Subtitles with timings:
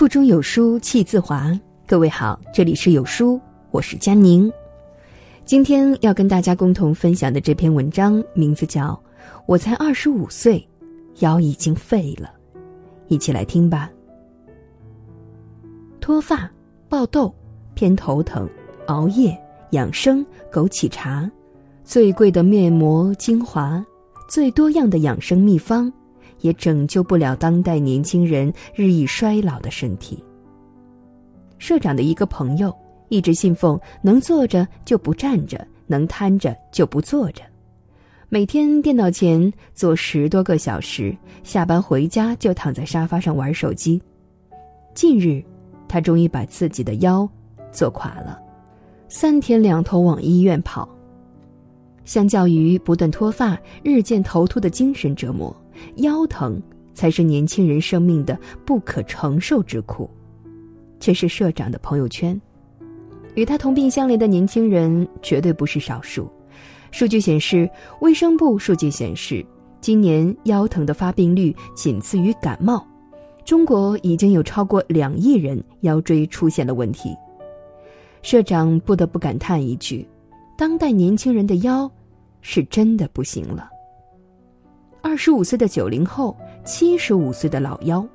[0.00, 1.52] 腹中有书气自华。
[1.86, 3.38] 各位好，这里是有书，
[3.70, 4.50] 我是佳宁。
[5.44, 8.92] 今天要跟大家共同分享的这篇文章，名字叫
[9.44, 10.66] 《我才二十五岁，
[11.18, 12.30] 腰已经废了》，
[13.08, 13.90] 一起来听吧。
[16.00, 16.50] 脱发、
[16.88, 17.30] 爆痘、
[17.74, 18.48] 偏头疼、
[18.86, 19.38] 熬夜、
[19.72, 21.30] 养生、枸杞茶，
[21.84, 23.84] 最贵的面膜、精华，
[24.30, 25.92] 最多样的养生秘方。
[26.40, 30.22] 也拯救不了当代年轻人日益衰老的身体。
[31.58, 32.74] 社长的一个朋友
[33.08, 37.42] 一直信奉能坐着就不站着，能瘫着就不坐着，
[38.28, 44.00] 每天电脑前坐十多个小时，下班回家就躺在沙发上玩手机。
[44.94, 45.42] 近日，
[45.88, 47.28] 他终于把自己的腰
[47.70, 48.40] 坐垮了，
[49.08, 50.88] 三天两头往医院跑。
[52.04, 55.54] 相较于不断脱发、日渐头秃的精神折磨。
[55.96, 56.60] 腰疼
[56.92, 60.10] 才是年轻人生命的不可承受之苦，
[60.98, 62.38] 这是社长的朋友圈。
[63.34, 66.30] 与他同病相怜的年轻人绝对不是少数。
[66.90, 69.46] 数据显示，卫生部数据显示，
[69.80, 72.84] 今年腰疼的发病率仅次于感冒。
[73.44, 77.16] 中国已经有超过两亿人腰椎出现了问题。
[78.22, 80.06] 社长不得不感叹一句：
[80.60, 81.90] 当代年轻人的腰，
[82.42, 83.70] 是真的不行了。
[85.00, 88.06] 二十五岁的九零后，七十五岁的老腰，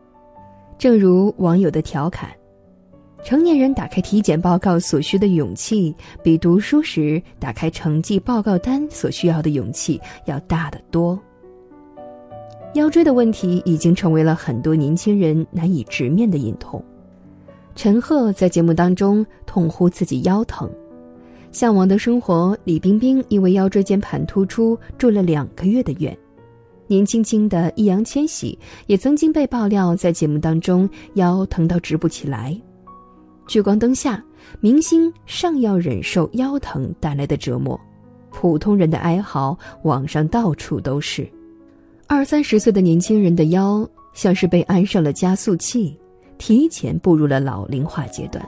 [0.78, 2.30] 正如网友的调侃
[3.26, 11.20] ：“成年人打开体检报告所需的勇气，比读书时打开成绩报告单所需要的勇气要大得多。”
[12.76, 16.80] 腰椎的问题已经成为了很多年轻人难以直面的隐痛。
[17.74, 20.70] 陈赫在节目当中痛呼自己腰疼，
[21.56, 26.16] 《向往的生活》李冰冰因为腰椎间盘突出住了两个月的院。
[26.86, 32.54] 年轻轻的易烊千玺也曾经被爆料在节目当中腰疼到直不起来。
[33.48, 34.22] 聚光灯下，
[34.60, 37.80] 明星尚要忍受腰疼带来的折磨，
[38.32, 41.26] 普通人的哀嚎网上到处都是。
[42.06, 45.98] 二三十岁的年轻人的腰像是被安上了加速器，
[46.38, 48.46] 提前步入了老龄化阶段。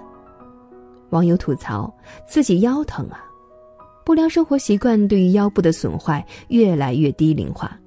[1.09, 1.93] 网友吐槽
[2.27, 3.23] 自己腰疼啊，
[4.05, 7.77] 不良生活习惯对于腰部的损坏越来越低龄化。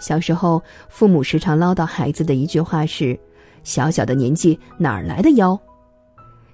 [0.00, 3.18] 小时候，父母时常唠叨孩子的一句话是
[3.64, 5.58] ：“小小的年纪哪来的腰？”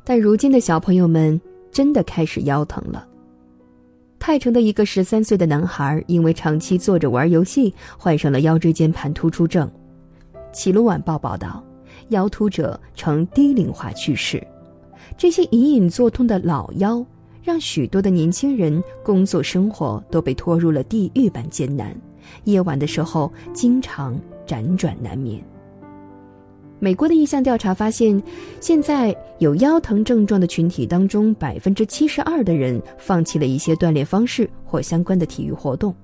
[0.04, 1.40] 但如今的小朋友们
[1.72, 3.06] 真的开始腰疼了。
[4.18, 9.70] 泰城的一个十三岁的男孩因为长期坐着玩游戏，患上了腰椎间盘突出症。
[10.52, 11.64] 齐鲁晚报报道，
[12.10, 14.46] 腰突者呈低龄化趋势。
[15.20, 17.04] 这些隐隐作痛的老腰，
[17.42, 21.94] 让许多的年轻人工作生活都被拖入了地狱般艰难。
[22.44, 25.38] 夜晚的时候，经常辗转难眠。
[26.78, 28.22] 美国的一项调查发现，
[28.62, 35.94] 现在有腰疼症状的群体当中，百分之七十二的人放弃了一些锻炼方式或相关的体育活动，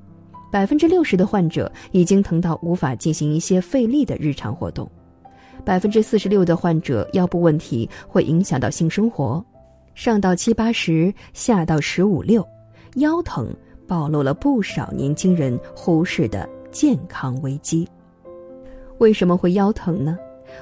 [0.52, 4.86] 百分之六十的患者已经疼到无法进行一些费力的日常活动，
[5.66, 9.44] 百分之四十六的患者腰部问题会影响到性生活，
[9.96, 12.46] 上到七八十，下到十五六，
[12.94, 13.52] 腰疼。
[13.88, 17.88] 暴露了不少年轻人忽视的健康危机。
[18.98, 20.18] 为什么会腰疼呢？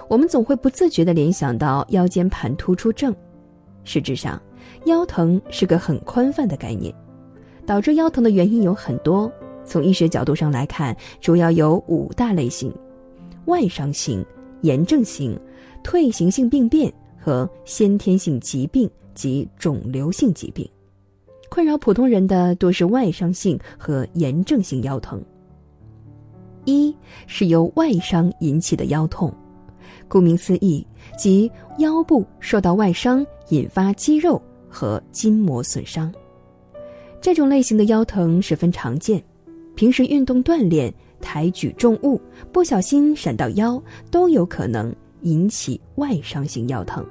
[0.09, 3.15] 我们总会不自觉地联想到腰间盘突出症。
[3.83, 4.39] 实质上，
[4.85, 6.95] 腰疼是个很宽泛的概念。
[7.65, 9.31] 导致腰疼的原因有很多。
[9.65, 12.71] 从医学角度上来看，主要有五大类型：
[13.47, 14.23] 外伤型、
[14.65, 15.39] 炎症性、
[15.83, 20.67] 退行性病变和先天性疾病及肿瘤性疾病。
[21.51, 25.23] 困扰普通人的多是外伤性和炎症性腰疼。
[26.65, 29.31] 一是由外伤引起的腰痛，
[30.09, 30.85] 顾名思义，
[31.19, 36.11] 即腰部受到外伤引发肌肉和筋膜损伤。
[37.21, 39.23] 这种类型的腰疼十分常见，
[39.75, 40.93] 平时运动锻炼、
[41.25, 42.21] 抬举重物
[42.53, 47.03] 不小心闪到腰，都有可能引起外伤性腰疼。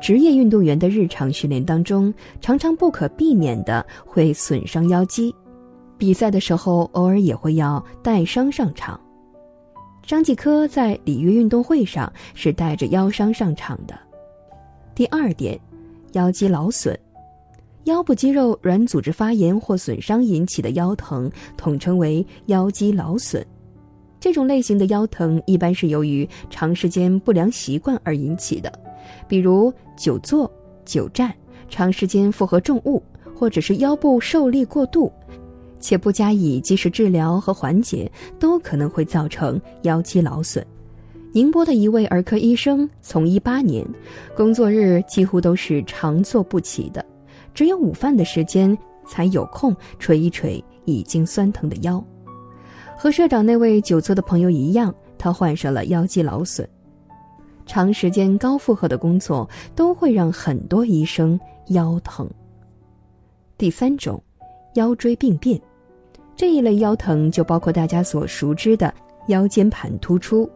[0.00, 5.34] 职业运动员的日常训练当中，常常不可避免的会损伤腰肌，
[5.98, 8.98] 比赛的时候偶尔也会要带伤上场。
[10.02, 13.98] 张继科在里约运动会上是带着腰伤上场的。
[14.94, 15.60] 第二点，
[16.12, 16.98] 腰肌劳损，
[17.88, 23.44] 腰部肌肉软组织发炎或损伤引起的腰疼，统称为腰肌劳损。
[24.20, 28.70] 这种类型的腰疼一般是由于长时间不良习惯而引起的。
[29.26, 30.50] 比如久坐、
[30.84, 31.34] 久站、
[31.70, 33.02] 长时间负荷重物，
[33.34, 35.10] 或者是腰部受力过度，
[35.80, 40.62] 且不加以及时治疗和缓解，都可能会造成腰肌劳损。
[41.32, 43.86] 宁波的一位儿科医生，从医八年，
[44.36, 47.02] 工作日几乎都是长坐不起的，
[47.58, 52.00] 只有午饭的时间才有空捶一捶已经酸疼的腰。
[52.96, 56.68] 和社长那位久坐的朋友一样，他患上了腰肌劳损。
[57.66, 61.36] 长时间高负荷的工作都会让很多医生
[61.70, 62.30] 腰疼。
[63.56, 64.22] 第三种，
[64.74, 65.60] 腰椎病变，
[66.36, 68.94] 这一类腰疼就包括大家所熟知的
[69.26, 70.48] 腰间盘突出。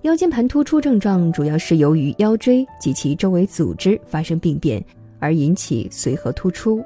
[0.00, 4.82] 腰间盘突出症状主要是由于腰椎及其周围组织发生病变
[5.22, 6.84] 而引起髓核突出。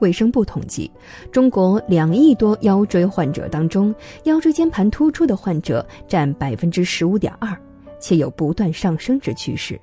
[0.00, 0.90] 卫生部统计，
[1.30, 3.94] 中国两亿多腰椎患者当中，
[4.24, 7.54] 腰椎间盘突出的患者占百分之十五点二。
[8.04, 9.80] 且有不断上升之趋势。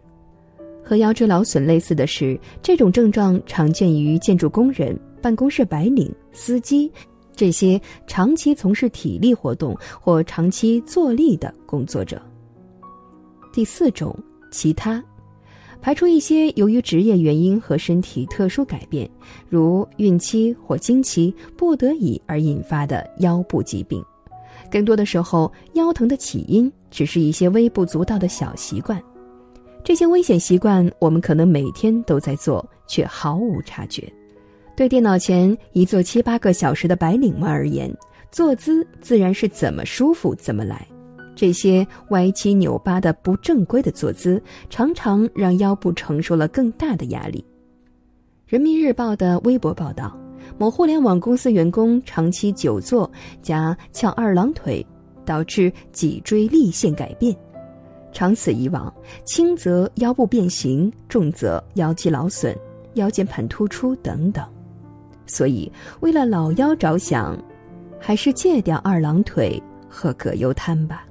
[0.83, 6.91] 和腰椎劳损类似的是，这种症状常见于建筑工人、办公室白领、司机
[7.33, 12.21] 这些长期从事体力活动或长期坐立的工作者。
[13.53, 14.13] 第四种，
[14.51, 15.01] 其他，
[15.81, 19.09] 排除一些由于职业原因和身体特殊改变，
[19.47, 24.03] 如孕期或经期不得已而引发的腰部疾病。
[24.69, 29.01] 更多的时候，腰疼的起因只是一些微不足道的小习惯，
[29.83, 34.11] 这些危险习惯我们可能每天都在做，却毫无察觉。
[34.75, 37.91] 对电脑前一坐七八个小时的白领们而言，
[38.31, 40.85] 坐姿自然是怎么舒服怎么来。
[41.39, 47.41] 这些歪七扭八的不正规的坐姿，常常让腰部承受了更大的压力。
[48.45, 50.13] 人民日报的微博报道。
[50.57, 53.09] 某互联网公司员工长期久坐
[53.41, 54.85] 加翘二郎腿，
[55.23, 57.33] 导致脊椎立线改变。
[58.11, 58.93] 长此以往，
[59.23, 62.53] 轻则腰部变形，重则腰肌劳损、
[62.95, 64.43] 腰间盘突出等等。
[65.25, 65.71] 所以，
[66.01, 67.41] 为了老腰着想，
[67.97, 71.05] 还是戒掉二郎腿和葛优瘫吧。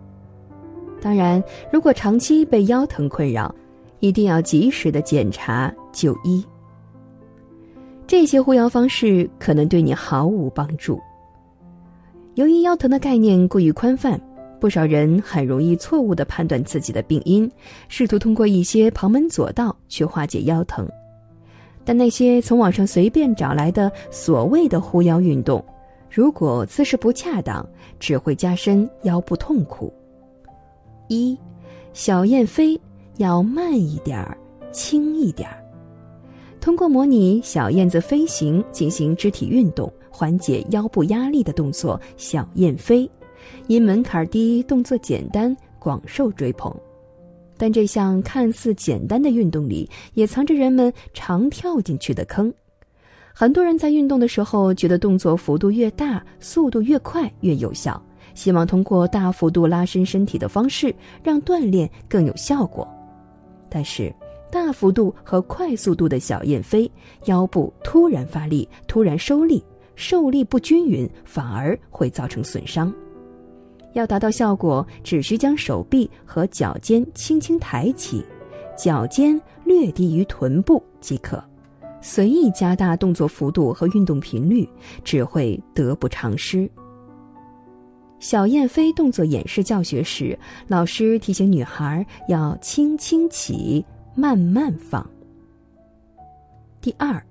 [1.00, 1.42] 当然，
[1.72, 3.54] 如果长期被腰疼困扰，
[4.00, 6.44] 一定要及时的检查就医。
[8.06, 11.00] 这些护腰方式可能对你毫无帮助。
[12.34, 14.20] 由于腰疼的概念过于宽泛，
[14.60, 17.50] 不少人很容易错误地判断自己的病因，
[17.88, 20.88] 试图通过一些旁门左道去化解腰疼。
[21.84, 25.64] 但那些从网上随便找来的所谓的护腰运动，
[26.10, 27.66] 如果姿势不恰当，
[27.98, 29.92] 只会加深腰部痛苦。
[31.08, 31.37] 一，
[31.93, 32.81] 小燕飞
[33.16, 34.37] 要慢一点儿，
[34.70, 35.64] 轻一点儿。
[36.60, 43.10] 通过模拟小燕子飞行进行肢体运动，缓解腰部压力的动作“小燕飞”，
[43.69, 46.75] 因门槛低、动作简单，广受追捧。
[47.56, 52.52] 但这项看似简单的运动里，也藏着人们常跳进去的坑。
[53.32, 58.00] 很多人在运动的时候，觉得动作幅度越大、速度越快越有效，
[58.38, 60.94] 希望通过大幅度拉伸身体的方式，
[61.25, 62.87] 让锻炼更有效果。
[63.69, 64.14] 但是，
[64.49, 66.88] 大幅度和快速度的小燕飞，
[67.25, 69.61] 腰部突然发力、突然收力，
[69.96, 72.94] 受力不均匀，反而会造成损伤。
[73.94, 78.25] 要达到效果，只需将手臂和脚尖轻轻抬起，
[78.76, 81.43] 脚尖略低于臀部即可，
[82.00, 84.69] 随意加大动作幅度和运动频率，
[85.02, 86.70] 只会得不偿失。
[88.20, 93.84] 小燕飞动作演示教学时，老师提醒女孩要轻轻起。
[94.15, 95.08] 慢慢放。
[96.81, 97.25] 第二，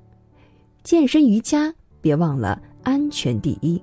[0.84, 3.82] 健身瑜伽别忘了安全第一。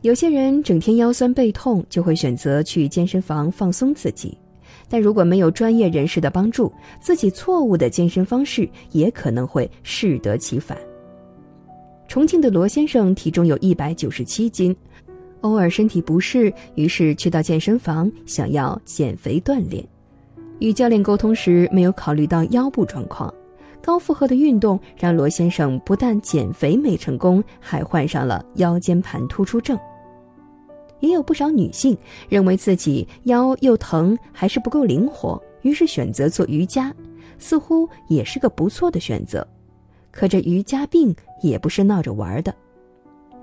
[0.00, 4.36] 有些人整天腰酸背痛，就会选择去健身房放松自己，
[4.88, 10.76] 但如果没有专业人士的帮助，自己错误的健身方式也可能会适得其反。
[12.08, 14.76] 重庆的罗先生体重有一百九十七斤，
[15.42, 19.86] 偶尔身体不适，于是去到健身房想要减肥锻炼。
[20.58, 23.32] 与教练沟通时，没有考虑到腰部状况，
[23.82, 29.78] 高负荷的运动让罗先生不但减肥没成功，还患上了腰间盘突出症。
[31.00, 36.94] 也有不少女性认为自己腰又疼，还是不够灵活，于是选择做瑜伽，
[37.38, 39.44] 似乎也是个不错的选择。
[40.12, 42.54] 可这瑜伽病也不是闹着玩的。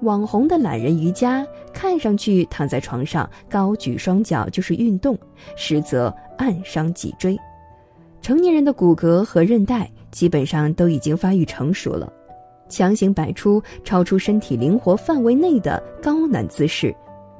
[0.01, 5.17] 网红的懒人瑜伽看上去躺在床上高举双脚就是运动，
[5.55, 7.37] 实则暗伤脊椎。
[8.21, 12.11] 成年人的骨骼和韧带基本上都已经发育成熟了，
[12.69, 16.95] 强行摆出超出身体灵活范围内的高难姿势，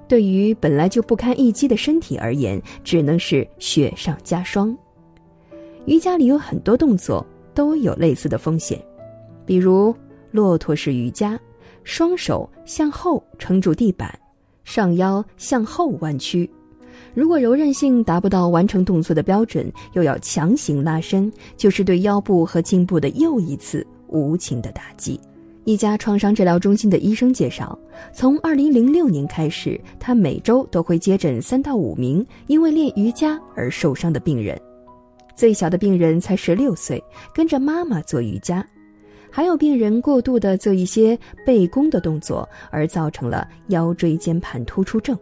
[0.07, 4.77] 对于本来就不堪一击的身体而言，只能是雪上加霜。
[5.85, 8.79] 瑜伽里有很多动作都有类似的风险，
[9.45, 9.95] 比如
[10.31, 11.39] 骆驼式瑜伽。
[11.83, 14.17] 双手向后撑住地板，
[14.63, 16.49] 上腰向后弯曲，
[17.13, 25.19] 如果柔韧性达不到完成动作的标准，又要强行拉伸，就是对腰部和颈部的又一次无情的打击。
[25.65, 27.77] 一家创伤治疗中心的医生介绍，
[28.11, 34.59] 从2006年开始，他每周都会接诊三到五名因为练瑜伽而受伤的病人。
[35.35, 38.63] 最小的病人才十六岁，跟着妈妈做瑜伽；
[39.31, 45.17] 还有病人过度的做一些背弓的动作，而造成了腰椎间盘突出症。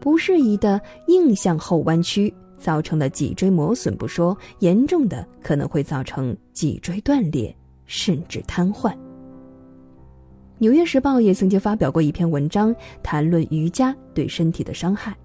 [0.00, 7.54] 不适宜的硬向后弯曲，造成了脊椎磨损不说，严重的可能会造成脊椎断裂，
[7.86, 8.90] 甚至瘫痪。
[10.58, 15.16] 《纽约时报》也曾经发表过一篇文章，谈论瑜伽对身体的伤害。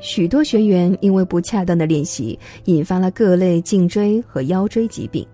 [0.00, 5.26] 许多学员因为不恰当的练习，引发了各类颈椎和腰椎疾病。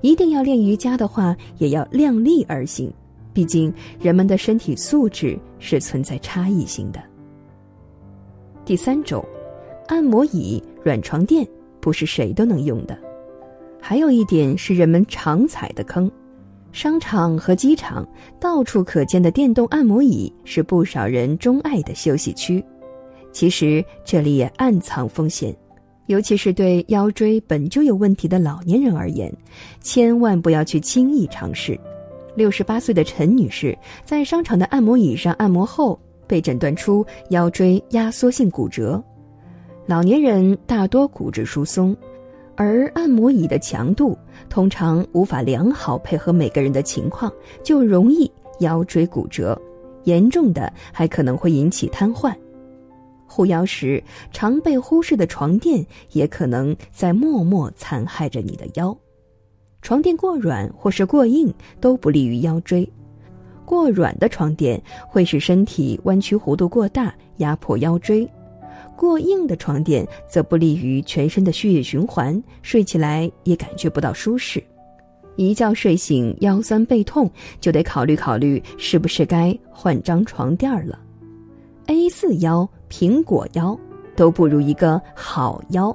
[0.00, 2.92] 一定要练瑜伽的话，也要量力而行，
[3.32, 7.02] 毕竟人们的身体素质是存在差异性的。
[8.64, 9.24] 第三种，
[9.88, 11.46] 按摩椅、软床垫
[11.80, 12.98] 不是谁都能用的。
[13.80, 16.10] 还有一点是人们常踩的坑。
[16.72, 18.06] 商场和机场
[18.38, 22.64] 到处可见的电动按摩椅是不少人钟爱的休息区，
[23.32, 25.52] 其实这里也暗藏风险，
[26.10, 29.32] 尤其是对腰椎本就有问题的老年人而言，
[29.80, 31.78] 千万不要去轻易尝试。
[32.34, 39.00] 六十八岁的陈女士在商场的按摩椅上按摩后，被诊断出腰椎压缩性骨折。
[39.86, 41.96] 老年人大多骨质疏松。
[42.56, 49.56] 而按摩椅的强度通常无法良好配合每个人的情况，就容易腰椎骨折，
[50.02, 52.34] 严重的还可能会引起瘫痪。
[53.30, 58.96] 护腰时常被忽视的床垫也可能在默默残害着你的腰。
[59.82, 62.86] 床垫过软或是过硬都不利于腰椎，
[63.64, 68.28] 过软的床垫会使身体弯曲弧度过大，压迫腰椎。
[68.96, 74.62] 过硬的床垫则不利于全身的血液循环，睡起来也感觉不到舒适。
[75.36, 80.98] 一觉睡醒腰酸背痛，就得考虑考虑是不是该换张床垫了。
[81.90, 83.76] A 四腰、苹果腰
[84.14, 85.94] 都不如一个好腰。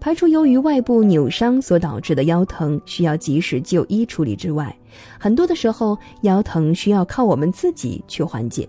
[0.00, 4.74] 排除由于外部扭伤所导致的腰疼需要及时就医处理之外，
[5.20, 8.66] 很多的时候腰疼需要靠我们自己去缓解。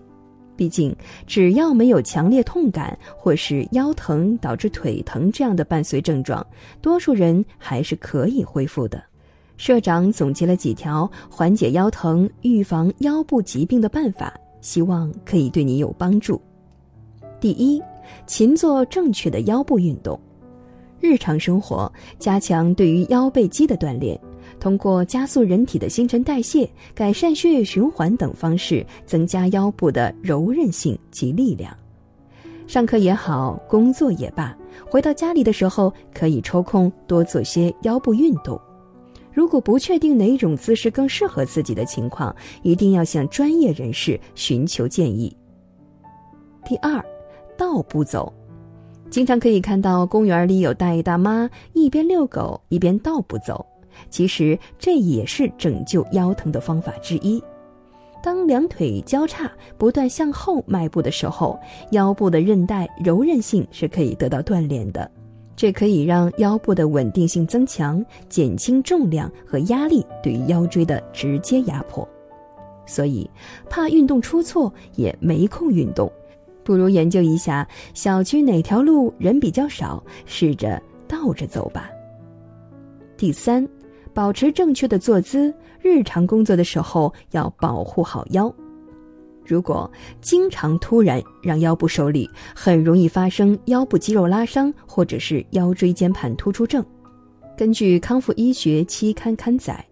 [0.54, 0.94] 毕竟，
[1.26, 6.46] 只要没有强烈痛感或是腰疼导致腿疼这样的伴随症状，
[6.82, 9.02] 多数人还是可以恢复的。
[9.56, 16.42] 社长总结了几条缓解腰疼、预防腰部疾病的办法，希望可以对你有帮助。
[17.38, 17.80] 第一，
[18.26, 20.18] 勤做正确的腰部运动，
[20.98, 24.20] 日常生活加强对于腰背肌的锻炼。
[24.58, 31.72] 通过加速人体的新陈代谢、改善血液循环等方式，增加腰部的柔韧性及力量。
[32.66, 34.56] 上课也好，工作也罢，
[34.90, 38.60] 回到家里的时候可以抽空多做些腰部运动。
[39.36, 45.36] 如果不确定哪种姿势更适合自己的情况，一定要向专业人士寻求建议。
[46.64, 47.04] 第二，
[47.54, 48.32] 倒步走，
[49.10, 53.64] 经常可以看到公园里有大爷大妈一边遛狗一边倒步走。
[54.08, 57.38] 其实这也是拯救腰疼的方法之一。
[58.22, 65.10] 当两腿交叉不断向后迈步的时候，腰部的韧带柔韧性是可以得到锻炼的，
[65.56, 72.06] 这可以让腰部的稳定性增强，减轻重量和压力对于腰椎的直接压迫。
[72.86, 73.28] 所以，
[73.68, 76.12] 怕运动出错也没空运动，
[76.62, 81.90] 不如研究一下小区哪条路人比较少，试着倒着走吧。
[83.16, 83.66] 第三。
[84.14, 88.50] 保持正确的坐姿，日常工作的时候要保护好腰。
[89.46, 96.84] 如果经常突然让腰部受力，很容易发生腰部肌肉拉伤或者是腰椎间盘突出症。
[97.56, 99.82] 根据康复医学期刊刊载，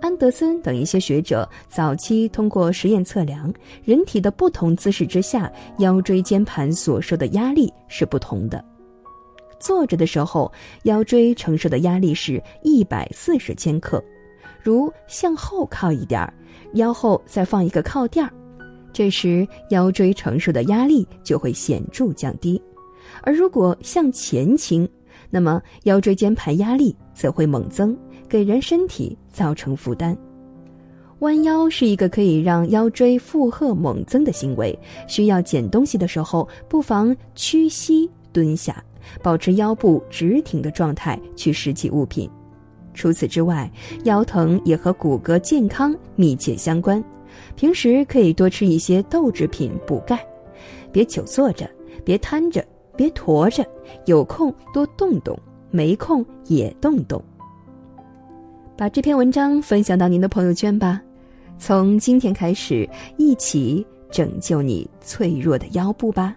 [0.00, 3.52] 安德森等一些学者早期通过实验测量，
[3.84, 8.64] 人体的不同姿势之下，腰椎间盘所受的压力是不同的。
[9.60, 14.02] 坐着的时候，腰椎承受的压力是一百四十千克。
[14.62, 16.32] 如向后靠一点儿，
[16.74, 18.32] 腰后再放一个靠垫儿，
[18.94, 22.60] 这时腰椎承受的压力就会显著降低。
[23.22, 24.88] 而如果向前倾，
[25.28, 27.94] 那么腰椎间盘压力则会猛增，
[28.28, 30.16] 给人身体造成负担。
[31.18, 38.82] 弯腰是一个可以让腰椎负荷猛增的行为，需要捡东西的时候，不妨屈膝蹲下。
[39.22, 42.28] 保持腰部直挺的状态去拾起物品。
[42.94, 43.70] 除此之外，
[44.04, 47.04] 腰疼也和骨骼健康密切相关。
[47.56, 50.24] 平时可以多吃一些豆制品补钙，
[50.92, 51.68] 别久坐着，
[52.04, 52.64] 别瘫着，
[52.96, 53.64] 别驼着，
[54.06, 55.38] 有空多动动，
[55.70, 57.22] 没空也动动。
[58.76, 61.00] 把这篇文章分享到您的朋友圈吧，
[61.58, 66.36] 从今天开始，一起拯救你脆弱的腰部吧。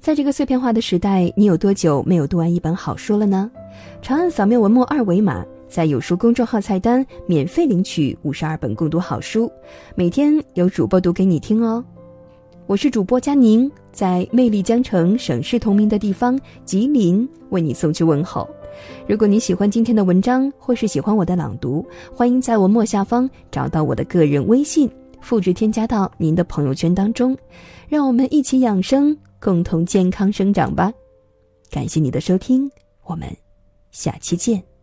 [0.00, 3.50] 在这个碎片化的时代，你有多久没有读完一本好书了呢？
[4.02, 9.50] 长按扫描文末二维码，在有书公众号菜单免费领取五十二本共读好书，
[9.94, 11.84] 每天有主播读给你听哦。
[12.66, 18.48] 我是主播佳宁，在魅力江城、省市同名的地方吉林为你送去问候。
[19.06, 24.90] 如果你喜欢今天的文章，或是喜欢我的朗读，欢迎在文末下方找到我的个人微信，
[25.20, 27.36] 复制添加到您的朋友圈当中，
[27.88, 30.92] 让我们一起养生，共同健康生长吧。
[31.70, 32.70] 感谢你的收听，
[33.04, 33.28] 我们
[33.90, 34.73] 下期见。